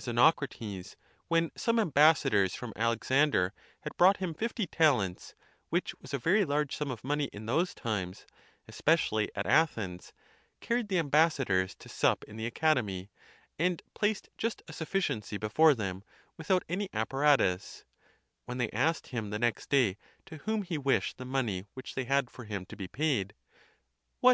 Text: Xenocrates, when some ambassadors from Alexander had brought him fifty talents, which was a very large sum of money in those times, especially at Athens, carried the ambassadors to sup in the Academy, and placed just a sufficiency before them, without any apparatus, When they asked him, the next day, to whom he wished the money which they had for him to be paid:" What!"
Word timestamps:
Xenocrates, 0.00 0.96
when 1.28 1.50
some 1.54 1.78
ambassadors 1.78 2.54
from 2.54 2.72
Alexander 2.76 3.52
had 3.82 3.94
brought 3.98 4.16
him 4.16 4.32
fifty 4.32 4.66
talents, 4.66 5.34
which 5.68 5.94
was 5.96 6.14
a 6.14 6.18
very 6.18 6.46
large 6.46 6.74
sum 6.74 6.90
of 6.90 7.04
money 7.04 7.24
in 7.30 7.44
those 7.44 7.74
times, 7.74 8.26
especially 8.66 9.28
at 9.34 9.44
Athens, 9.44 10.14
carried 10.62 10.88
the 10.88 10.98
ambassadors 10.98 11.74
to 11.74 11.90
sup 11.90 12.24
in 12.24 12.36
the 12.38 12.46
Academy, 12.46 13.10
and 13.58 13.82
placed 13.92 14.30
just 14.38 14.62
a 14.66 14.72
sufficiency 14.72 15.36
before 15.36 15.74
them, 15.74 16.02
without 16.38 16.64
any 16.70 16.88
apparatus, 16.94 17.84
When 18.46 18.56
they 18.56 18.70
asked 18.70 19.08
him, 19.08 19.28
the 19.28 19.38
next 19.38 19.68
day, 19.68 19.98
to 20.24 20.38
whom 20.38 20.62
he 20.62 20.78
wished 20.78 21.18
the 21.18 21.26
money 21.26 21.66
which 21.74 21.94
they 21.94 22.04
had 22.04 22.30
for 22.30 22.46
him 22.46 22.64
to 22.64 22.76
be 22.76 22.88
paid:" 22.88 23.34
What!" 24.20 24.24